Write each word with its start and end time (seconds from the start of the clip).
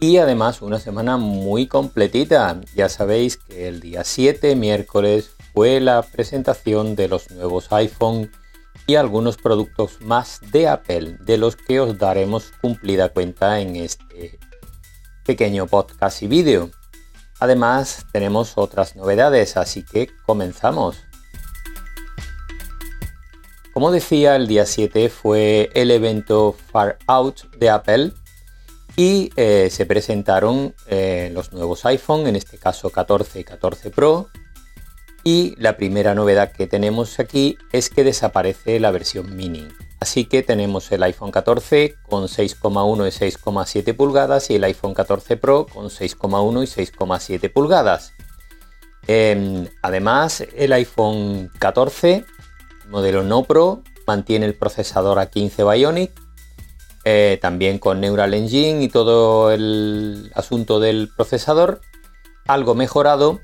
y 0.00 0.16
además 0.16 0.62
una 0.62 0.80
semana 0.80 1.18
muy 1.18 1.66
completita. 1.66 2.58
Ya 2.74 2.88
sabéis 2.88 3.36
que 3.36 3.68
el 3.68 3.80
día 3.80 4.02
7, 4.02 4.56
miércoles, 4.56 5.36
fue 5.52 5.78
la 5.78 6.02
presentación 6.02 6.96
de 6.96 7.08
los 7.08 7.30
nuevos 7.30 7.70
iPhone 7.70 8.32
y 8.86 8.94
algunos 8.94 9.36
productos 9.36 10.00
más 10.00 10.40
de 10.52 10.68
Apple, 10.68 11.18
de 11.20 11.36
los 11.36 11.54
que 11.54 11.80
os 11.80 11.98
daremos 11.98 12.50
cumplida 12.62 13.10
cuenta 13.10 13.60
en 13.60 13.76
este 13.76 14.38
pequeño 15.26 15.66
podcast 15.66 16.22
y 16.22 16.28
vídeo. 16.28 16.70
Además, 17.38 18.06
tenemos 18.12 18.54
otras 18.56 18.96
novedades, 18.96 19.58
así 19.58 19.84
que 19.84 20.10
comenzamos. 20.24 20.96
Como 23.74 23.92
decía, 23.92 24.36
el 24.36 24.48
día 24.48 24.66
7 24.66 25.10
fue 25.10 25.70
el 25.74 25.90
evento 25.90 26.56
Far 26.72 26.98
Out 27.06 27.54
de 27.58 27.70
Apple 27.70 28.12
y 28.96 29.30
eh, 29.36 29.68
se 29.70 29.86
presentaron 29.86 30.74
eh, 30.86 31.30
los 31.32 31.52
nuevos 31.52 31.84
iPhone, 31.86 32.26
en 32.26 32.36
este 32.36 32.58
caso 32.58 32.90
14 32.90 33.40
y 33.40 33.44
14 33.44 33.90
Pro, 33.90 34.28
y 35.22 35.54
la 35.58 35.76
primera 35.76 36.14
novedad 36.14 36.52
que 36.52 36.66
tenemos 36.66 37.18
aquí 37.20 37.58
es 37.72 37.90
que 37.90 38.04
desaparece 38.04 38.80
la 38.80 38.90
versión 38.90 39.36
mini. 39.36 39.68
Así 40.00 40.24
que 40.24 40.42
tenemos 40.42 40.90
el 40.92 41.02
iPhone 41.02 41.30
14 41.30 41.96
con 42.08 42.24
6,1 42.24 43.06
y 43.06 43.30
6,7 43.30 43.94
pulgadas 43.94 44.48
y 44.50 44.54
el 44.54 44.64
iPhone 44.64 44.94
14 44.94 45.36
Pro 45.36 45.66
con 45.66 45.86
6,1 45.86 46.62
y 46.62 46.66
6,7 46.66 47.52
pulgadas. 47.52 48.14
Em, 49.06 49.68
además, 49.82 50.42
el 50.56 50.72
iPhone 50.72 51.50
14, 51.58 52.24
modelo 52.88 53.22
no 53.22 53.44
Pro, 53.44 53.82
mantiene 54.06 54.46
el 54.46 54.54
procesador 54.54 55.18
A15 55.18 55.70
Bionic, 55.70 56.12
eh, 57.04 57.38
también 57.40 57.78
con 57.78 58.00
Neural 58.00 58.34
Engine 58.34 58.82
y 58.82 58.88
todo 58.88 59.50
el 59.50 60.30
asunto 60.34 60.80
del 60.80 61.10
procesador, 61.16 61.80
algo 62.46 62.74
mejorado 62.74 63.40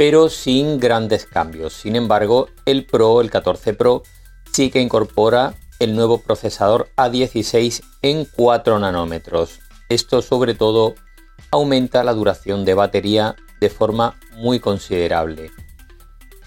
pero 0.00 0.30
sin 0.30 0.78
grandes 0.80 1.26
cambios. 1.26 1.74
Sin 1.74 1.94
embargo, 1.94 2.48
el 2.64 2.86
Pro, 2.86 3.20
el 3.20 3.30
14 3.30 3.74
Pro, 3.74 4.02
sí 4.50 4.70
que 4.70 4.80
incorpora 4.80 5.52
el 5.78 5.94
nuevo 5.94 6.22
procesador 6.22 6.88
A16 6.96 7.82
en 8.00 8.24
4 8.24 8.78
nanómetros. 8.78 9.60
Esto 9.90 10.22
sobre 10.22 10.54
todo 10.54 10.94
aumenta 11.50 12.02
la 12.02 12.14
duración 12.14 12.64
de 12.64 12.72
batería 12.72 13.36
de 13.60 13.68
forma 13.68 14.18
muy 14.36 14.58
considerable. 14.58 15.50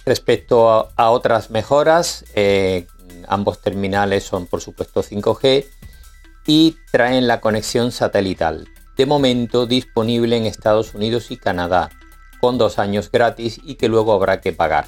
Respecto 0.04 0.90
a, 0.95 1.12
otras 1.12 1.52
mejoras, 1.52 2.26
eh, 2.34 2.88
ambos 3.28 3.62
terminales 3.62 4.23
son 4.23 4.48
por 4.48 4.62
supuesto 4.62 5.04
5G 5.04 5.66
y 6.45 6.77
traen 6.91 7.27
la 7.27 7.41
conexión 7.41 7.91
satelital, 7.91 8.67
de 8.97 9.05
momento 9.05 9.66
disponible 9.66 10.38
en 10.38 10.45
Estados 10.45 10.94
Unidos 10.94 11.31
y 11.31 11.38
Canadá, 11.38 11.89
con 12.39 12.58
dos 12.58 12.80
años 12.80 13.09
gratis 13.11 13.59
y 13.63 13.75
que 13.75 13.88
luego 13.88 14.13
habrá 14.13 14.41
que 14.41 14.53
pagar. 14.53 14.88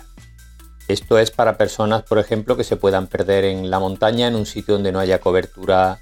Esto 0.87 1.17
es 1.17 1.31
para 1.31 1.57
personas, 1.57 2.03
por 2.03 2.19
ejemplo, 2.19 2.55
que 2.55 2.63
se 2.63 2.75
puedan 2.75 3.07
perder 3.07 3.45
en 3.45 3.71
la 3.71 3.79
montaña 3.79 4.27
en 4.27 4.35
un 4.35 4.45
sitio 4.45 4.75
donde 4.75 4.91
no 4.91 4.99
haya 4.99 5.19
cobertura, 5.19 5.99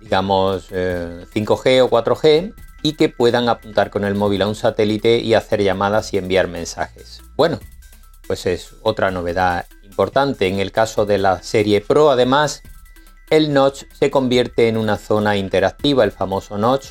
digamos, 0.00 0.70
5G 0.70 1.66
eh, 1.66 1.82
o 1.82 1.90
4G 1.90 2.54
y 2.82 2.94
que 2.94 3.08
puedan 3.08 3.48
apuntar 3.48 3.90
con 3.90 4.04
el 4.04 4.16
móvil 4.16 4.42
a 4.42 4.48
un 4.48 4.56
satélite 4.56 5.18
y 5.18 5.34
hacer 5.34 5.62
llamadas 5.62 6.12
y 6.12 6.18
enviar 6.18 6.48
mensajes. 6.48 7.22
Bueno, 7.36 7.60
pues 8.26 8.46
es 8.46 8.74
otra 8.82 9.10
novedad 9.10 9.66
importante. 9.84 10.48
En 10.48 10.58
el 10.58 10.72
caso 10.72 11.06
de 11.06 11.18
la 11.18 11.42
serie 11.42 11.80
Pro, 11.80 12.10
además, 12.10 12.62
el 13.32 13.54
notch 13.54 13.84
se 13.98 14.10
convierte 14.10 14.68
en 14.68 14.76
una 14.76 14.98
zona 14.98 15.38
interactiva, 15.38 16.04
el 16.04 16.12
famoso 16.12 16.58
notch 16.58 16.88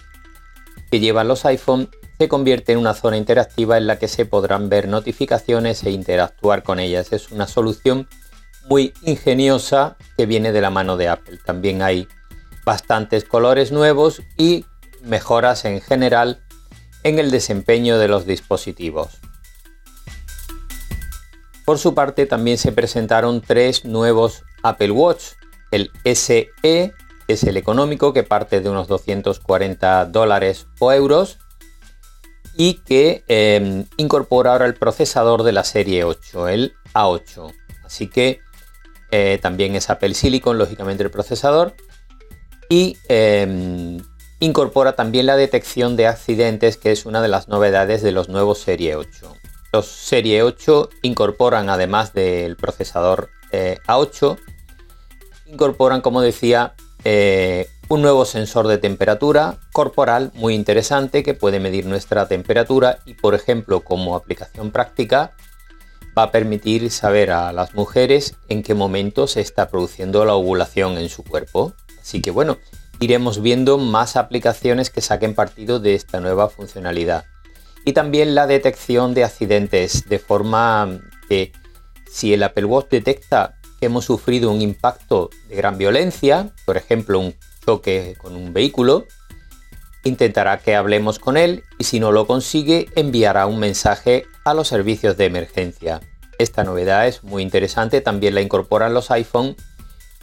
que 0.90 1.00
llevan 1.00 1.28
los 1.28 1.46
iPhone 1.46 1.88
se 2.18 2.28
convierte 2.28 2.72
en 2.72 2.80
una 2.80 2.96
zona 2.96 3.18
interactiva 3.18 3.78
en 3.78 3.86
la 3.86 4.00
que 4.00 4.08
se 4.08 4.26
podrán 4.26 4.68
ver 4.68 4.88
notificaciones 4.88 5.84
e 5.84 5.92
interactuar 5.92 6.64
con 6.64 6.80
ellas. 6.80 7.14
Es 7.14 7.32
una 7.32 7.46
solución 7.46 8.10
muy 8.68 8.92
ingeniosa 9.04 9.98
que 10.18 10.26
viene 10.26 10.52
de 10.52 10.62
la 10.62 10.72
mano 10.72 10.98
de 10.98 11.10
Apple. 11.10 11.38
También 11.46 11.84
hay 11.84 12.08
bastantes 12.66 13.24
colores 13.24 13.72
nuevos 13.72 14.24
y 14.36 14.66
mejoras 15.04 15.64
en 15.66 15.80
general 15.80 16.42
en 17.04 17.20
el 17.20 17.30
desempeño 17.30 18.00
de 18.00 18.08
los 18.08 18.26
dispositivos. 18.26 19.20
Por 21.66 21.78
su 21.78 21.94
parte 21.94 22.26
también 22.26 22.58
se 22.58 22.72
presentaron 22.72 23.42
tres 23.42 23.86
nuevos 23.86 24.44
Apple 24.64 24.90
Watch. 24.90 25.34
El 25.72 25.92
SE 26.04 26.52
es 27.28 27.44
el 27.44 27.58
económico 27.58 28.14
que 28.14 28.24
parte 28.24 28.62
de 28.62 28.70
unos 28.70 28.88
240 28.88 30.06
dólares 30.06 30.68
o 30.80 30.92
euros 30.92 31.40
y 32.56 32.76
que 32.86 33.24
em, 33.28 33.86
incorpora 33.98 34.52
ahora 34.52 34.66
el 34.66 34.74
procesador 34.74 35.44
de 35.44 35.54
la 35.54 35.64
serie 35.64 36.04
8, 36.04 36.50
el 36.50 36.74
A8. 36.94 37.54
Así 37.86 38.08
que 38.08 38.42
eh, 39.12 39.40
también 39.42 39.76
es 39.76 39.90
Apple 39.90 40.14
Silicon, 40.14 40.58
lógicamente 40.58 41.04
el 41.04 41.12
procesador. 41.12 41.76
Y 42.70 42.98
em, 43.08 44.00
incorpora 44.40 44.96
también 44.96 45.26
la 45.26 45.36
detección 45.36 45.96
de 45.96 46.08
accidentes, 46.08 46.78
que 46.78 46.92
es 46.92 47.06
una 47.06 47.22
de 47.22 47.28
las 47.28 47.48
novedades 47.48 48.02
de 48.02 48.12
los 48.12 48.30
nuevos 48.30 48.60
Serie 48.60 48.96
8. 48.96 49.34
Los 49.74 49.88
Serie 49.88 50.44
8 50.44 50.90
incorporan, 51.02 51.70
además 51.70 52.14
del 52.14 52.58
procesador 52.58 53.30
eh, 53.52 53.78
A8, 53.88 54.38
incorporan, 55.52 56.02
como 56.02 56.22
decía, 56.22 56.74
eh, 57.04 57.68
un 57.90 58.02
nuevo 58.02 58.26
sensor 58.26 58.68
de 58.68 58.78
temperatura 58.78 59.58
corporal 59.74 60.32
muy 60.34 60.54
interesante 60.54 61.24
que 61.24 61.34
puede 61.34 61.60
medir 61.60 61.86
nuestra 61.86 62.28
temperatura 62.28 63.00
y 63.06 63.16
por 63.16 63.36
ejemplo 63.36 63.82
como 63.82 64.16
aplicación 64.16 64.72
práctica 64.72 65.34
va 66.18 66.24
a 66.24 66.32
permitir 66.32 66.90
saber 66.90 67.32
a 67.32 67.52
las 67.52 67.74
mujeres 67.74 68.36
en 68.50 68.64
qué 68.64 68.76
momento 68.76 69.28
se 69.28 69.42
está 69.42 69.70
produciendo 69.70 70.24
la 70.26 70.36
ovulación 70.36 70.98
en 70.98 71.10
su 71.10 71.24
cuerpo. 71.24 71.74
Así 72.02 72.22
que 72.22 72.32
bueno, 72.32 72.58
iremos 73.00 73.42
viendo 73.42 73.78
más 73.78 74.16
aplicaciones 74.16 74.90
que 74.90 75.02
saquen 75.02 75.34
partido 75.36 75.80
de 75.80 75.96
esta 75.96 76.20
nueva 76.20 76.50
funcionalidad. 76.50 77.26
Y 77.84 77.94
también 77.94 78.36
la 78.36 78.46
detección 78.46 79.14
de 79.14 79.24
accidentes, 79.24 80.08
de 80.08 80.20
forma 80.20 81.00
que 81.28 81.52
si 82.10 82.34
el 82.34 82.44
Apple 82.44 82.66
Watch 82.66 82.90
detecta 82.90 83.56
hemos 83.82 84.06
sufrido 84.06 84.52
un 84.52 84.62
impacto 84.62 85.30
de 85.50 85.56
gran 85.56 85.78
violencia, 85.78 86.52
por 86.66 86.78
ejemplo 86.78 87.20
un 87.20 87.36
choque 87.66 88.16
con 88.20 88.36
un 88.36 88.54
vehículo, 88.54 89.06
intentará 90.04 90.60
que 90.60 90.76
hablemos 90.76 91.20
con 91.20 91.38
él 91.38 91.64
y 91.78 91.84
si 91.84 92.00
no 92.00 92.12
lo 92.12 92.26
consigue 92.26 92.90
enviará 92.96 93.46
un 93.46 93.60
mensaje 93.60 94.26
a 94.46 94.54
los 94.54 94.68
servicios 94.68 95.18
de 95.18 95.26
emergencia. 95.26 96.02
Esta 96.38 96.64
novedad 96.64 97.08
es 97.08 97.24
muy 97.24 97.44
interesante, 97.44 98.02
también 98.02 98.34
la 98.34 98.42
incorporan 98.42 98.94
los 98.94 99.12
iPhone 99.12 99.56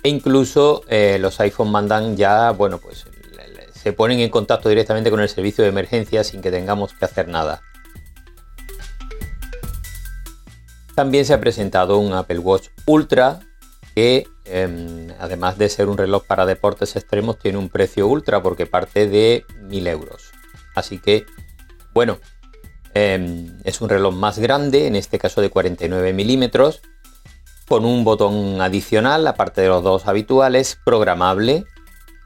e 0.03 0.09
incluso 0.09 0.83
eh, 0.89 1.19
los 1.21 1.39
iPhone 1.41 1.71
mandan 1.71 2.17
ya, 2.17 2.51
bueno, 2.51 2.79
pues 2.79 3.07
se 3.73 3.93
ponen 3.93 4.19
en 4.19 4.31
contacto 4.31 4.69
directamente 4.69 5.11
con 5.11 5.21
el 5.21 5.29
servicio 5.29 5.63
de 5.63 5.71
emergencia 5.71 6.25
sin 6.25 6.43
que 6.43 6.51
tengamos 6.51 6.93
que 6.93 7.05
hacer 7.05 7.29
nada. 7.29 7.63
También 10.97 11.25
se 11.25 11.33
ha 11.33 11.41
presentado 11.41 11.99
un 11.99 12.13
Apple 12.13 12.41
Watch 12.41 12.71
Ultra 12.87 13.39
Em, 14.51 15.09
además 15.19 15.59
de 15.59 15.69
ser 15.69 15.89
un 15.89 15.99
reloj 15.99 16.25
para 16.27 16.47
deportes 16.47 16.97
extremos, 16.97 17.39
tiene 17.39 17.59
un 17.59 17.69
precio 17.69 18.07
ultra 18.07 18.43
porque 18.43 18.67
parte 18.67 19.07
de 19.09 19.45
1000 19.61 19.87
euros. 19.87 20.31
Así 20.75 20.99
que, 20.99 21.27
bueno, 21.93 22.19
em, 22.95 23.59
es 23.65 23.81
un 23.81 23.89
reloj 23.89 24.15
más 24.15 24.39
grande, 24.39 24.87
en 24.87 24.97
este 24.97 25.19
caso 25.19 25.41
de 25.41 25.51
49 25.51 26.13
milímetros, 26.13 26.81
con 27.69 27.85
un 27.85 28.05
botón 28.05 28.61
adicional, 28.61 29.27
aparte 29.27 29.61
de 29.61 29.69
los 29.69 29.83
dos 29.83 30.07
habituales, 30.07 30.79
programable 30.85 31.65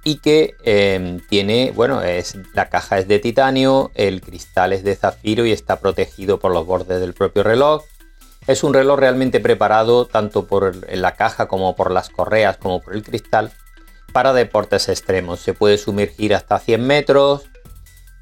y 0.04 0.18
que 0.18 0.54
em, 0.64 1.20
tiene, 1.28 1.72
bueno, 1.74 2.02
es, 2.02 2.36
la 2.54 2.68
caja 2.68 2.98
es 2.98 3.08
de 3.08 3.18
titanio, 3.18 3.90
el 3.94 4.20
cristal 4.20 4.72
es 4.72 4.84
de 4.84 4.96
zafiro 4.96 5.46
y 5.46 5.52
está 5.52 5.80
protegido 5.80 6.38
por 6.38 6.52
los 6.52 6.66
bordes 6.66 7.00
del 7.00 7.14
propio 7.14 7.42
reloj. 7.42 7.84
Es 8.46 8.64
un 8.64 8.74
reloj 8.74 8.98
realmente 8.98 9.40
preparado 9.40 10.06
tanto 10.06 10.46
por 10.46 10.90
la 10.90 11.14
caja 11.14 11.46
como 11.46 11.76
por 11.76 11.90
las 11.90 12.08
correas 12.08 12.56
como 12.56 12.80
por 12.80 12.94
el 12.94 13.02
cristal 13.02 13.52
para 14.12 14.32
deportes 14.32 14.88
extremos. 14.88 15.40
Se 15.40 15.54
puede 15.54 15.78
sumergir 15.78 16.34
hasta 16.34 16.58
100 16.58 16.86
metros 16.86 17.44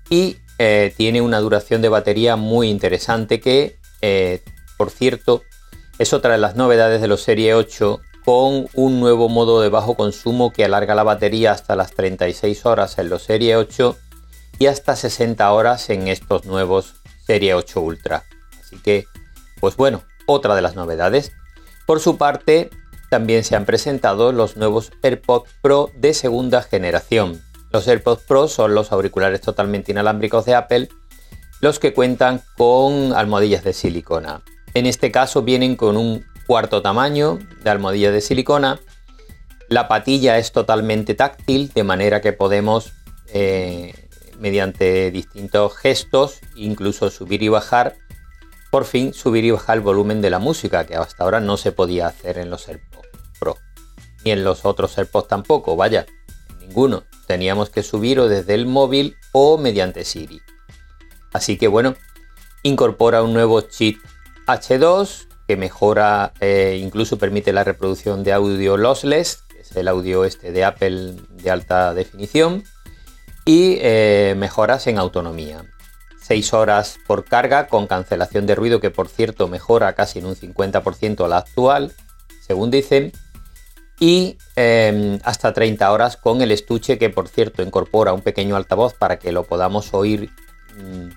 y 0.09 0.37
eh, 0.59 0.93
tiene 0.97 1.23
una 1.23 1.41
duración 1.41 1.83
de 1.83 1.89
batería 1.89 2.37
muy 2.37 2.69
interesante 2.69 3.41
que, 3.41 3.79
eh, 4.03 4.43
por 4.77 4.91
cierto, 4.91 5.43
es 5.99 6.13
otra 6.13 6.33
de 6.33 6.39
las 6.39 6.57
novedades 6.57 7.01
de 7.01 7.09
los 7.09 7.23
Serie 7.23 7.55
8 7.55 8.01
con 8.25 8.69
un 8.75 9.01
nuevo 9.01 9.29
modo 9.29 9.63
de 9.63 9.71
bajo 9.71 9.95
consumo 9.95 10.53
que 10.53 10.65
alarga 10.65 10.95
la 10.95 11.03
batería 11.03 11.53
hasta 11.53 11.77
las 11.77 11.93
36 11.93 12.67
horas 12.67 12.99
en 12.99 13.09
los 13.09 13.23
Serie 13.23 13.57
8 13.57 13.97
y 14.59 14.67
hasta 14.67 14.97
60 14.97 15.51
horas 15.51 15.89
en 15.89 16.09
estos 16.09 16.45
nuevos 16.45 16.97
Serie 17.27 17.55
8 17.55 17.81
Ultra. 17.81 18.25
Así 18.63 18.77
que, 18.83 19.07
pues 19.61 19.77
bueno, 19.77 20.03
otra 20.31 20.55
de 20.55 20.63
las 20.63 20.77
novedades. 20.77 21.33
Por 21.87 22.01
su 22.01 22.17
parte, 22.17 22.71
también 23.11 23.45
se 23.45 23.57
han 23.57 23.65
presentado 23.65 24.33
los 24.33 24.57
nuevos 24.57 24.93
AirPods 25.03 25.51
Pro 25.61 25.91
de 25.97 26.15
segunda 26.15 26.63
generación. 26.63 27.43
Los 27.73 27.87
AirPods 27.89 28.23
Pro 28.23 28.49
son 28.49 28.75
los 28.75 28.93
auriculares 28.93 29.41
totalmente 29.41 29.93
inalámbricos 29.93 30.45
de 30.45 30.55
Apple, 30.55 30.89
los 31.61 31.79
que 31.79 31.93
cuentan 31.93 32.43
con 32.57 33.13
almohadillas 33.13 33.65
de 33.65 33.73
silicona. 33.73 34.43
En 34.75 34.87
este 34.87 35.11
caso 35.11 35.43
vienen 35.43 35.77
con 35.77 35.97
un 35.97 36.25
cuarto 36.47 36.83
tamaño 36.83 37.39
de 37.63 37.71
almohadilla 37.71 38.13
de 38.13 38.21
silicona. 38.21 38.81
La 39.69 39.89
patilla 39.89 40.39
es 40.39 40.53
totalmente 40.53 41.15
táctil, 41.15 41.71
de 41.75 41.85
manera 41.85 42.21
que 42.21 42.33
podemos, 42.33 42.93
eh, 43.33 43.93
mediante 44.39 45.11
distintos 45.11 45.77
gestos, 45.77 46.39
incluso 46.55 47.11
subir 47.11 47.43
y 47.43 47.49
bajar, 47.49 47.97
por 48.71 48.85
fin 48.85 49.13
subir 49.13 49.45
y 49.45 49.51
bajar 49.51 49.79
el 49.79 49.83
volumen 49.83 50.23
de 50.23 50.31
la 50.31 50.39
música, 50.39 50.87
que 50.87 50.97
hasta 50.97 51.25
ahora 51.25 51.41
no 51.41 51.57
se 51.57 51.73
podía 51.73 52.07
hacer 52.07 52.39
en 52.39 52.51
los 52.51 52.69
AirPods 52.69 53.09
Pro. 53.39 53.57
Ni 54.25 54.31
en 54.31 54.45
los 54.45 54.65
otros 54.65 54.97
AirPods 54.97 55.29
tampoco, 55.29 55.77
vaya, 55.77 56.07
ninguno. 56.61 57.05
Teníamos 57.27 57.71
que 57.71 57.83
subirlo 57.83 58.29
desde 58.29 58.55
el 58.55 58.67
móvil 58.67 59.17
o 59.33 59.59
mediante 59.59 60.05
Siri. 60.05 60.41
Así 61.33 61.57
que 61.57 61.69
bueno, 61.69 61.97
incorpora 62.63 63.23
un 63.23 63.33
nuevo 63.33 63.61
chip 63.63 64.01
H2 64.47 65.29
que 65.47 65.57
mejora, 65.57 66.33
e 66.39 66.79
incluso 66.81 67.19
permite 67.19 67.53
la 67.53 67.65
reproducción 67.65 68.23
de 68.23 68.33
audio 68.33 68.77
lossless, 68.77 69.43
que 69.49 69.63
es 69.63 69.75
el 69.75 69.89
audio 69.89 70.25
este 70.25 70.53
de 70.53 70.65
Apple 70.65 71.17
de 71.29 71.51
alta 71.51 71.93
definición, 71.93 72.63
y 73.45 73.79
eh, 73.81 74.35
mejoras 74.37 74.87
en 74.87 74.99
autonomía. 74.99 75.65
6 76.31 76.55
horas 76.55 77.01
por 77.09 77.25
carga 77.25 77.67
con 77.67 77.89
cancelación 77.89 78.47
de 78.47 78.55
ruido, 78.55 78.79
que 78.79 78.93
por 78.93 79.09
cierto 79.09 79.49
mejora 79.49 79.95
casi 79.95 80.21
en 80.21 80.27
un 80.27 80.37
50% 80.37 81.27
la 81.27 81.39
actual, 81.39 81.93
según 82.41 82.71
dicen, 82.71 83.11
y 83.99 84.39
em, 84.55 85.19
hasta 85.25 85.53
30 85.53 85.91
horas 85.91 86.17
con 86.17 86.41
el 86.41 86.53
estuche, 86.53 86.99
que 86.99 87.11
por 87.11 87.27
cierto 87.27 87.65
incorpora 87.65 88.13
un 88.13 88.21
pequeño 88.21 88.55
altavoz 88.55 88.95
para 88.95 89.19
que 89.19 89.33
lo 89.33 89.43
podamos 89.43 89.93
oír 89.93 90.31
mm, 90.79 91.09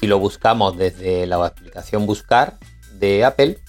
si 0.00 0.08
lo 0.08 0.18
buscamos 0.18 0.76
desde 0.76 1.28
la 1.28 1.46
aplicación 1.46 2.04
Buscar 2.04 2.58
de 2.98 3.24
Apple 3.24 3.60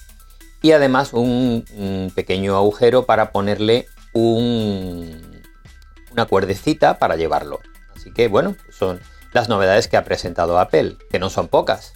y 0.62 0.72
además 0.72 1.12
un, 1.12 2.10
pequeño 2.16 2.56
agujero 2.56 3.06
para 3.06 3.30
ponerle 3.30 3.86
un, 4.14 5.44
una 6.10 6.24
cuerdecita 6.24 6.98
para 6.98 7.14
llevarlo. 7.14 7.60
Así 7.94 8.12
que 8.12 8.26
bueno, 8.26 8.56
son 8.76 8.98
las 9.32 9.48
novedades 9.48 9.88
que 9.88 9.96
ha 9.96 10.04
presentado 10.04 10.58
Apple, 10.58 10.96
que 11.10 11.18
no 11.18 11.30
son 11.30 11.48
pocas. 11.48 11.92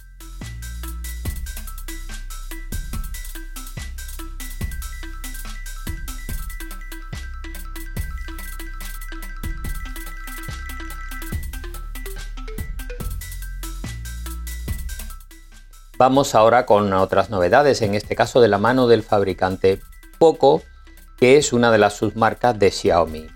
Vamos 15.97 16.35
ahora 16.35 16.65
con 16.65 16.91
otras 16.91 17.29
novedades, 17.29 17.81
en 17.81 17.95
este 17.95 18.15
caso 18.15 18.41
de 18.41 18.49
la 18.49 18.57
mano 18.57 18.87
del 18.87 19.03
fabricante 19.03 19.79
Poco, 20.17 20.61
que 21.17 21.37
es 21.37 21.53
una 21.53 21.71
de 21.71 21.77
las 21.77 21.93
submarcas 21.93 22.59
de 22.59 22.71
Xiaomi. 22.71 23.27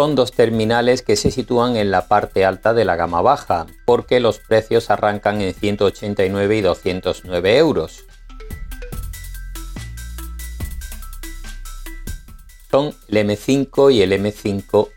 Son 0.00 0.14
dos 0.14 0.32
terminales 0.32 1.02
que 1.02 1.14
se 1.14 1.30
sitúan 1.30 1.76
en 1.76 1.90
la 1.90 2.08
parte 2.08 2.46
alta 2.46 2.72
de 2.72 2.86
la 2.86 2.96
gama 2.96 3.20
baja, 3.20 3.66
porque 3.84 4.18
los 4.18 4.38
precios 4.38 4.88
arrancan 4.88 5.42
en 5.42 5.52
189 5.52 6.56
y 6.56 6.60
209 6.62 7.58
euros. 7.58 8.06
Son 12.70 12.94
el 13.08 13.28
M5 13.28 13.92
y 13.92 14.00
el 14.00 14.12
M5 14.12 14.88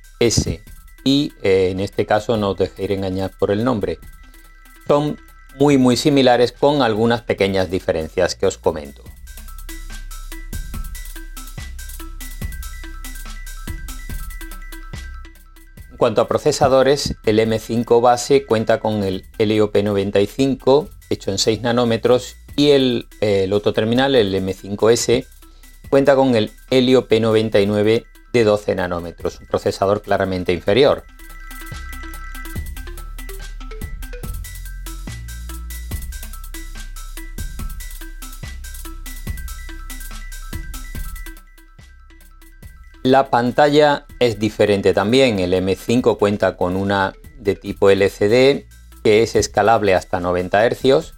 y 1.04 1.34
eh, 1.44 1.72
en 1.72 1.82
este 1.82 2.06
caso 2.06 2.38
no 2.38 2.52
os 2.52 2.58
dejéis 2.58 2.92
engañar 2.92 3.32
por 3.38 3.52
el 3.52 3.66
nombre. 3.66 4.00
Son 4.88 5.20
muy 5.60 5.78
muy 5.78 5.98
similares 5.98 6.54
con 6.54 6.82
algunas 6.82 7.24
pequeñas 7.24 7.70
diferencias 7.70 8.36
que 8.36 8.46
os 8.46 8.58
comento. 8.58 9.04
Cuanto 16.04 16.20
a 16.20 16.28
procesadores, 16.28 17.16
el 17.26 17.40
M5 17.40 18.02
base 18.02 18.46
cuenta 18.46 18.82
con 18.82 19.06
el 19.06 19.24
Helio 19.38 19.72
P95 19.72 20.90
hecho 21.10 21.32
en 21.32 21.38
6 21.38 21.62
nanómetros 21.62 22.36
y 22.58 22.72
el, 22.72 23.08
el 23.22 23.54
otro 23.54 23.72
terminal, 23.72 24.14
el 24.14 24.36
M5S, 24.36 25.26
cuenta 25.90 26.18
con 26.18 26.36
el 26.36 26.52
Helio 26.70 27.08
P99 27.08 28.04
de 28.34 28.44
12 28.44 28.76
nanómetros, 28.76 29.40
un 29.40 29.48
procesador 29.48 30.02
claramente 30.02 30.52
inferior. 30.52 31.06
La 43.04 43.30
pantalla 43.30 44.06
es 44.20 44.40
diferente 44.40 44.94
también. 44.94 45.40
El 45.40 45.54
M5 45.54 46.18
cuenta 46.18 46.56
con 46.56 46.78
una 46.78 47.14
de 47.38 47.56
tipo 47.56 47.90
LCD 47.90 48.66
que 49.04 49.24
es 49.24 49.36
escalable 49.36 49.94
hasta 49.94 50.22
90 50.22 50.70
Hz, 50.70 51.14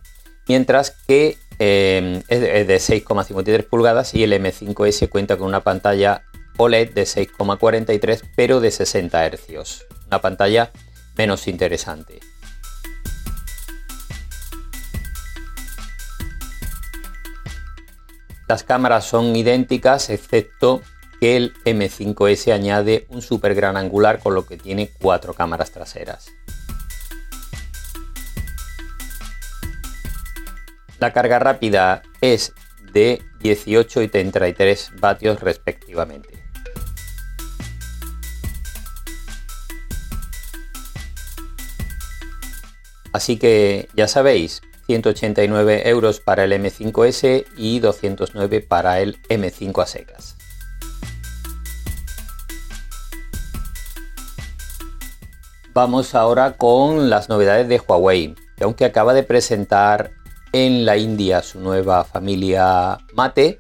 mientras 0.48 0.90
que 1.08 1.38
eh, 1.60 2.24
es 2.28 2.40
de 2.40 2.76
6,53 2.78 3.70
pulgadas 3.70 4.16
y 4.16 4.24
el 4.24 4.34
M5S 4.34 5.08
cuenta 5.10 5.38
con 5.38 5.48
una 5.48 5.62
pantalla 5.62 6.24
OLED 6.58 6.94
de 6.94 7.04
6,43 7.04 8.32
pero 8.36 8.60
de 8.60 8.72
60 8.72 9.30
Hz, 9.30 9.86
una 10.08 10.22
pantalla 10.22 10.72
menos 11.16 11.48
interesante. 11.48 12.20
Las 18.48 18.64
cámaras 18.64 19.06
son 19.06 19.36
idénticas 19.36 20.10
excepto 20.10 20.82
que 21.20 21.38
el 21.38 21.54
M5S 21.66 22.52
añade 22.52 23.06
un 23.10 23.22
super 23.22 23.56
gran 23.56 23.78
angular 23.78 24.20
con 24.20 24.36
lo 24.36 24.46
que 24.46 24.58
tiene 24.58 24.92
cuatro 25.02 25.34
cámaras 25.34 25.72
traseras. 25.72 26.28
La 31.00 31.14
carga 31.14 31.40
rápida 31.40 32.02
es 32.22 32.54
de 32.94 33.22
18 33.42 34.02
y 34.02 34.08
33 34.08 34.92
vatios 35.00 35.42
respectivamente. 35.42 36.46
Así 43.12 43.38
que 43.38 43.88
ya 43.94 44.08
sabéis, 44.08 44.62
189 44.88 45.88
euros 45.90 46.20
para 46.20 46.44
el 46.44 46.52
M5S 46.52 47.46
y 47.56 47.80
209 47.80 48.62
para 48.62 49.00
el 49.00 49.22
M5 49.30 49.82
a 49.82 49.86
secas. 49.86 50.36
Vamos 55.76 56.16
ahora 56.16 56.54
con 56.54 57.10
las 57.10 57.28
novedades 57.28 57.68
de 57.68 57.82
Huawei, 57.86 58.34
que 58.56 58.64
aunque 58.64 58.86
acaba 58.86 59.14
de 59.14 59.24
presentar 59.24 60.12
en 60.54 60.86
la 60.86 60.96
India 60.96 61.44
su 61.44 61.60
nueva 61.60 62.06
familia 62.06 62.98
Mate, 63.14 63.60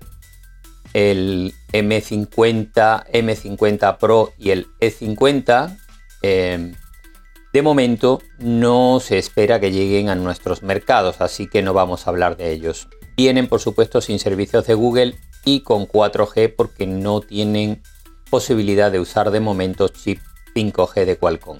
el 0.93 1.53
M50, 1.73 3.05
M50 3.11 3.97
Pro 3.97 4.31
y 4.37 4.51
el 4.51 4.67
E50, 4.79 5.77
de 6.21 7.61
momento 7.61 8.21
no 8.39 9.01
se 9.01 9.17
espera 9.17 9.59
que 9.59 9.73
lleguen 9.73 10.07
a 10.07 10.15
nuestros 10.15 10.63
mercados, 10.63 11.19
así 11.19 11.49
que 11.49 11.61
no 11.61 11.73
vamos 11.73 12.07
a 12.07 12.11
hablar 12.11 12.37
de 12.37 12.53
ellos. 12.53 12.87
Vienen 13.17 13.49
por 13.49 13.59
supuesto 13.59 13.99
sin 13.99 14.19
servicios 14.19 14.65
de 14.67 14.73
Google 14.73 15.15
y 15.43 15.63
con 15.63 15.85
4G 15.85 16.55
porque 16.55 16.87
no 16.87 17.19
tienen 17.19 17.83
posibilidad 18.29 18.89
de 18.89 19.01
usar 19.01 19.31
de 19.31 19.41
momento 19.41 19.89
chip 19.89 20.21
5G 20.55 21.03
de 21.03 21.17
Qualcomm. 21.17 21.59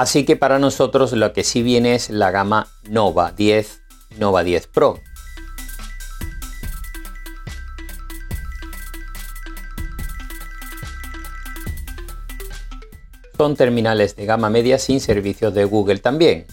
Así 0.00 0.24
que 0.24 0.34
para 0.34 0.58
nosotros 0.58 1.12
lo 1.12 1.34
que 1.34 1.44
sí 1.44 1.62
viene 1.62 1.94
es 1.94 2.08
la 2.08 2.30
gama 2.30 2.68
Nova 2.88 3.32
10, 3.32 3.82
Nova 4.18 4.42
10 4.42 4.66
Pro. 4.68 4.98
Son 13.36 13.56
terminales 13.56 14.16
de 14.16 14.24
gama 14.24 14.48
media 14.48 14.78
sin 14.78 15.00
servicios 15.00 15.52
de 15.52 15.66
Google 15.66 15.98
también, 15.98 16.46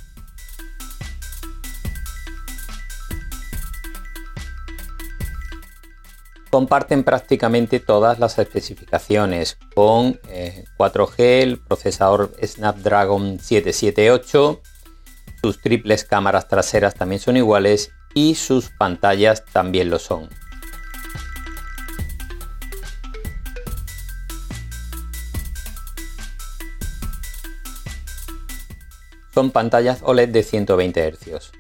comparten 6.58 7.04
prácticamente 7.04 7.80
todas 7.80 8.18
las 8.18 8.40
especificaciones 8.40 9.60
con 9.76 10.20
4G, 10.80 11.14
eh, 11.20 11.44
el 11.44 11.60
procesador 11.60 12.34
Snapdragon 12.44 13.38
778, 13.40 14.60
sus 15.40 15.62
triples 15.62 16.04
cámaras 16.04 16.48
traseras 16.48 16.96
también 16.96 17.22
son 17.22 17.38
iguales 17.38 17.92
y 18.16 18.34
sus 18.34 18.72
pantallas 18.72 19.46
también 19.46 19.92
lo 19.92 20.00
son. 20.00 20.30
Son 29.32 29.52
pantallas 29.52 30.00
OLED 30.02 30.30
de 30.30 30.42
120 30.42 31.12
Hz. 31.12 31.57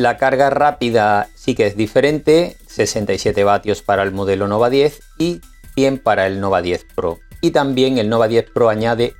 La 0.00 0.16
carga 0.16 0.48
rápida 0.48 1.28
sí 1.34 1.54
que 1.54 1.66
es 1.66 1.76
diferente, 1.76 2.56
67 2.68 3.44
vatios 3.44 3.82
para 3.82 4.02
el 4.02 4.12
modelo 4.12 4.48
Nova 4.48 4.70
10 4.70 4.98
y 5.18 5.42
100 5.74 5.98
para 5.98 6.26
el 6.26 6.40
Nova 6.40 6.62
10 6.62 6.86
Pro. 6.94 7.18
Y 7.42 7.50
también 7.50 7.98
el 7.98 8.08
Nova 8.08 8.26
10 8.26 8.50
Pro 8.50 8.70
añade 8.70 9.14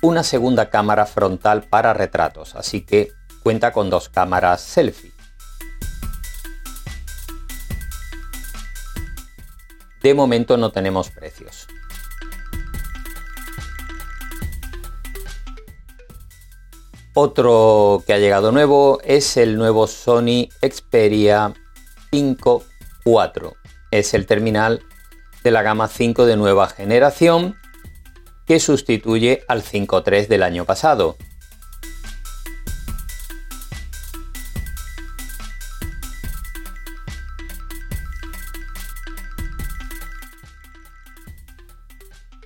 una 0.00 0.22
segunda 0.22 0.70
cámara 0.70 1.04
frontal 1.04 1.64
para 1.64 1.92
retratos, 1.92 2.56
así 2.56 2.80
que 2.80 3.12
cuenta 3.42 3.72
con 3.72 3.90
dos 3.90 4.08
cámaras 4.08 4.62
selfie. 4.62 5.12
De 10.02 10.14
momento 10.14 10.56
no 10.56 10.72
tenemos 10.72 11.10
precios. 11.10 11.66
Otro 17.14 18.02
que 18.06 18.14
ha 18.14 18.18
llegado 18.18 18.52
nuevo 18.52 18.98
es 19.04 19.36
el 19.36 19.58
nuevo 19.58 19.86
Sony 19.86 20.48
Xperia 20.66 21.52
5 22.10 22.64
4. 23.04 23.56
Es 23.90 24.14
el 24.14 24.24
terminal 24.24 24.82
de 25.44 25.50
la 25.50 25.60
gama 25.60 25.88
5 25.88 26.24
de 26.24 26.38
nueva 26.38 26.68
generación 26.68 27.56
que 28.46 28.58
sustituye 28.60 29.44
al 29.46 29.62
5.3 29.62 30.26
del 30.26 30.42
año 30.42 30.64
pasado. 30.64 31.16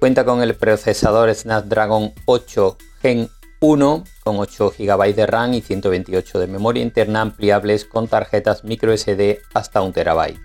Cuenta 0.01 0.25
con 0.25 0.43
el 0.43 0.57
procesador 0.57 1.33
Snapdragon 1.33 2.13
8 2.25 2.79
Gen 3.01 3.31
1 3.69 4.05
con 4.23 4.39
8 4.39 4.75
GB 4.79 5.15
de 5.17 5.27
RAM 5.27 5.55
y 5.55 5.61
128 5.61 6.39
de 6.39 6.47
memoria 6.47 6.85
interna 6.85 7.21
ampliables 7.21 7.85
con 7.85 8.07
tarjetas 8.07 8.63
microSD 8.63 9.39
hasta 9.55 9.83
1 9.83 9.93
TB. 9.93 10.39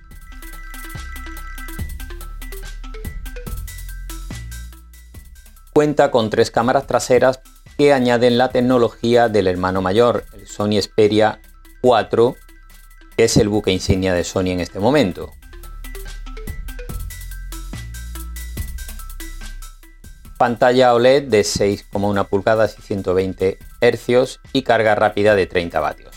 Cuenta 5.72 6.10
con 6.10 6.32
tres 6.32 6.50
cámaras 6.50 6.88
traseras 6.88 7.42
que 7.78 7.94
añaden 7.94 8.40
la 8.40 8.50
tecnología 8.50 9.30
del 9.30 9.46
hermano 9.46 9.84
mayor, 9.84 10.26
el 10.34 10.48
Sony 10.48 10.82
Xperia 10.82 11.42
4, 11.82 12.36
que 13.16 13.26
es 13.26 13.38
el 13.38 13.50
buque 13.50 13.72
insignia 13.72 14.16
de 14.16 14.24
Sony 14.24 14.48
en 14.48 14.62
este 14.62 14.80
momento. 14.80 15.32
Pantalla 20.42 20.96
OLED 20.96 21.26
de 21.26 21.42
6,1 21.42 22.28
pulgadas 22.28 22.76
y 22.80 22.82
120 22.82 23.60
Hz 23.80 24.40
y 24.54 24.64
carga 24.64 24.96
rápida 24.96 25.36
de 25.36 25.46
30 25.46 25.80
vatios. 25.80 26.16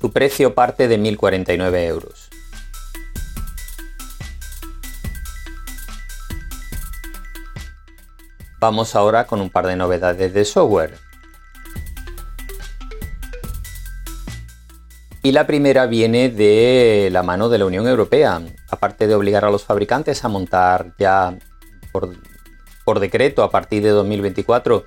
Su 0.00 0.12
precio 0.12 0.52
parte 0.56 0.88
de 0.88 0.98
1.049 0.98 1.86
euros. 1.86 2.28
Vamos 8.58 8.96
ahora 8.96 9.28
con 9.28 9.40
un 9.40 9.50
par 9.50 9.68
de 9.68 9.76
novedades 9.76 10.34
de 10.34 10.44
software. 10.44 11.09
Y 15.22 15.32
la 15.32 15.46
primera 15.46 15.84
viene 15.84 16.30
de 16.30 17.10
la 17.12 17.22
mano 17.22 17.50
de 17.50 17.58
la 17.58 17.66
Unión 17.66 17.86
Europea. 17.86 18.40
Aparte 18.70 19.06
de 19.06 19.14
obligar 19.14 19.44
a 19.44 19.50
los 19.50 19.64
fabricantes 19.64 20.24
a 20.24 20.28
montar 20.28 20.94
ya 20.98 21.36
por, 21.92 23.00
decreto 23.00 23.42
a 23.42 23.50
partir 23.50 23.82
de 23.82 23.90
2024 23.90 24.84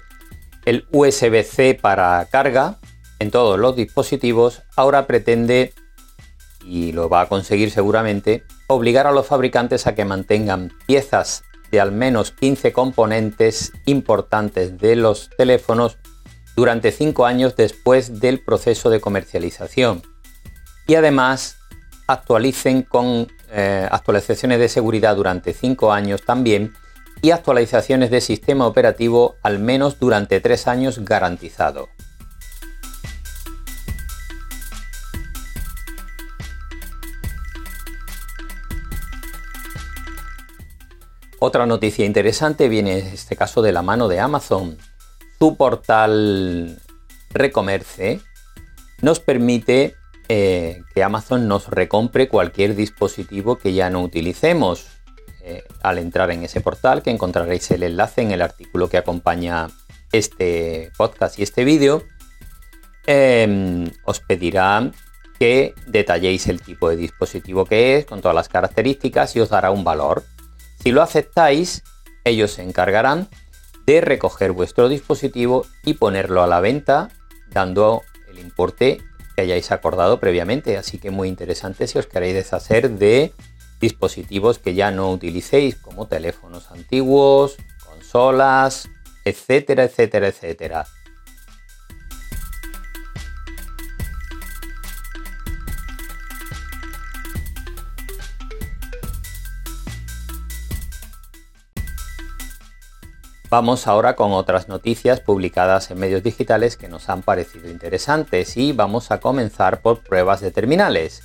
el 0.65 0.85
USB-C 0.91 1.77
para 1.79 2.27
carga 2.31 2.79
en 3.19 3.31
todos 3.31 3.59
los 3.59 3.75
dispositivos, 3.75 4.63
ahora 4.75 5.07
pretende, 5.07 5.73
y 6.65 6.91
lo 6.93 7.09
va 7.09 7.21
a 7.21 7.29
conseguir 7.29 7.69
seguramente, 7.69 8.43
obligar 8.67 9.07
a 9.07 9.11
los 9.11 9.27
fabricantes 9.27 9.87
a 9.87 9.95
que 9.95 10.03
mantengan 10.03 10.71
piezas 10.87 11.43
de 11.71 11.79
al 11.79 11.91
menos 11.91 12.31
15 12.31 12.73
componentes 12.73 13.71
importantes 13.85 14.77
de 14.79 14.95
los 14.95 15.29
teléfonos 15.37 15.97
durante 16.55 16.91
5 16.91 17.25
años 17.25 17.55
después 17.55 18.19
del 18.19 18.43
proceso 18.43 18.89
de 18.89 18.99
comercialización 18.99 20.12
y 20.87 20.95
además 20.95 21.57
actualicen 22.07 22.83
con 22.83 23.27
eh, 23.51 23.87
actualizaciones 23.89 24.59
de 24.59 24.69
seguridad 24.69 25.15
durante 25.15 25.53
5 25.53 25.93
años 25.93 26.23
también 26.23 26.73
y 27.21 27.31
actualizaciones 27.31 28.11
de 28.11 28.21
sistema 28.21 28.67
operativo 28.67 29.35
al 29.43 29.59
menos 29.59 29.99
durante 29.99 30.41
3 30.41 30.67
años 30.67 30.99
garantizado. 30.99 31.89
Otra 41.39 41.65
noticia 41.65 42.05
interesante 42.05 42.69
viene 42.69 42.99
en 42.99 43.07
este 43.07 43.35
caso 43.35 43.61
de 43.61 43.73
la 43.73 43.81
mano 43.81 44.07
de 44.07 44.21
Amazon. 44.21 44.77
Su 45.39 45.57
portal 45.57 46.79
Recomerce 47.31 48.21
nos 49.01 49.19
permite 49.19 49.97
eh, 50.29 50.83
que 50.93 51.03
Amazon 51.03 51.47
nos 51.47 51.67
recompre 51.67 52.27
cualquier 52.27 52.75
dispositivo 52.75 53.57
que 53.57 53.73
ya 53.73 53.89
no 53.89 54.01
utilicemos. 54.01 54.87
Eh, 55.45 55.65
al 55.81 55.97
entrar 55.97 56.31
en 56.31 56.43
ese 56.43 56.61
portal, 56.61 57.03
que 57.03 57.09
encontraréis 57.09 57.69
el 57.71 57.83
enlace 57.83 58.21
en 58.21 58.31
el 58.31 58.41
artículo 58.41 58.87
que 58.87 58.97
acompaña 58.97 59.67
este 60.13 60.89
podcast 60.95 61.37
y 61.37 61.43
este 61.43 61.65
vídeo, 61.65 62.05
em, 63.05 63.91
os 64.05 64.21
pedirá 64.21 64.89
que 65.37 65.75
detalléis 65.85 66.47
el 66.47 66.61
tipo 66.61 66.89
de 66.89 66.95
dispositivo 66.95 67.65
que 67.65 67.97
es, 67.97 68.05
con 68.05 68.21
todas 68.21 68.35
las 68.35 68.47
características 68.47 69.35
y 69.35 69.41
os 69.41 69.49
dará 69.49 69.71
un 69.71 69.83
valor. 69.83 70.23
Si 70.79 70.93
lo 70.93 71.01
aceptáis, 71.01 71.83
ellos 72.23 72.51
se 72.51 72.63
encargarán 72.63 73.27
de 73.85 73.99
recoger 73.99 74.53
vuestro 74.53 74.87
dispositivo 74.87 75.65
y 75.83 75.95
ponerlo 75.95 76.41
a 76.41 76.47
la 76.47 76.61
venta 76.61 77.09
dando 77.49 78.01
el 78.29 78.39
importe 78.39 79.01
que 79.35 79.41
hayáis 79.41 79.71
acordado 79.71 80.19
previamente. 80.19 80.77
Así 80.77 80.97
que 80.97 81.11
muy 81.11 81.27
interesante 81.27 81.87
si 81.87 81.97
os 81.97 82.07
queréis 82.07 82.35
deshacer 82.35 82.91
de 82.91 83.33
dispositivos 83.79 84.59
que 84.59 84.73
ya 84.73 84.91
no 84.91 85.11
utilicéis, 85.11 85.75
como 85.75 86.07
teléfonos 86.07 86.71
antiguos, 86.71 87.57
consolas, 87.85 88.89
etcétera, 89.25 89.83
etcétera, 89.83 90.27
etcétera. 90.27 90.85
Vamos 103.53 103.85
ahora 103.85 104.15
con 104.15 104.31
otras 104.31 104.67
noticias 104.67 105.19
publicadas 105.19 105.91
en 105.91 105.99
medios 105.99 106.23
digitales 106.23 106.75
que 106.75 106.87
nos 106.87 107.07
han 107.07 107.21
parecido 107.21 107.69
interesantes 107.69 108.57
y 108.57 108.71
vamos 108.71 109.11
a 109.11 109.19
comenzar 109.19 109.83
por 109.83 109.99
pruebas 109.99 110.41
de 110.41 110.49
terminales. 110.49 111.21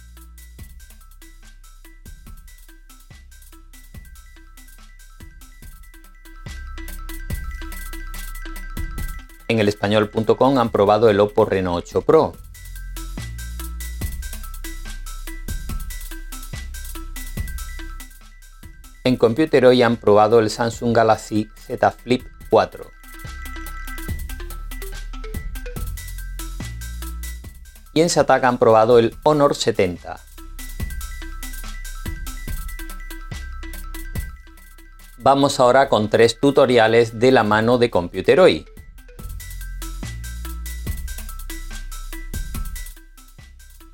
En 9.48 9.58
el 9.58 9.68
español.com 9.68 10.58
han 10.58 10.68
probado 10.68 11.08
el 11.08 11.20
Oppo 11.20 11.46
Reno 11.46 11.76
8 11.76 12.02
Pro, 12.02 12.34
En 19.08 19.16
Computer 19.16 19.64
hoy 19.64 19.80
han 19.80 19.96
probado 19.96 20.38
el 20.38 20.50
Samsung 20.50 20.94
Galaxy 20.94 21.48
Z 21.56 21.90
Flip 21.92 22.26
4. 22.50 22.90
y 27.94 28.02
en 28.02 28.10
Sataka 28.10 28.48
han 28.48 28.58
probado 28.58 28.98
el 28.98 29.16
Honor 29.22 29.54
70. 29.54 30.20
Vamos 35.16 35.58
ahora 35.58 35.88
con 35.88 36.10
tres 36.10 36.38
tutoriales 36.38 37.18
de 37.18 37.32
la 37.32 37.44
mano 37.44 37.78
de 37.78 37.88
Computeroy. 37.88 38.66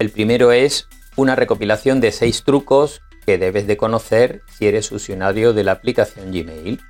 El 0.00 0.10
primero 0.10 0.50
es 0.50 0.88
una 1.14 1.36
recopilación 1.36 2.00
de 2.00 2.10
seis 2.10 2.42
trucos 2.42 3.00
que 3.24 3.38
debes 3.38 3.66
de 3.66 3.76
conocer 3.76 4.42
si 4.56 4.66
eres 4.66 4.92
usuario 4.92 5.52
de 5.52 5.64
la 5.64 5.72
aplicación 5.72 6.30
Gmail. 6.30 6.80